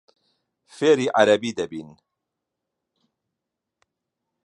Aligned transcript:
فێری 0.75 1.07
عەرەبی 1.15 1.55
دەبین. 1.59 1.89